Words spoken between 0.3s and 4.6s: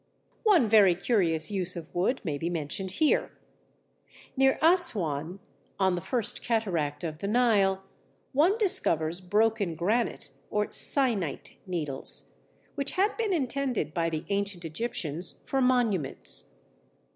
One very curious use of wood may be mentioned here. Near